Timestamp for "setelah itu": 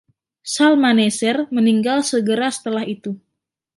2.55-3.11